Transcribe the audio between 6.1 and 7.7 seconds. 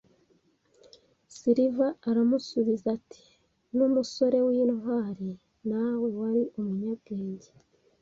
wari umunyabwenge."